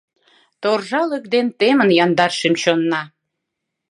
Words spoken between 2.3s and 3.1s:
шӱм-чонна.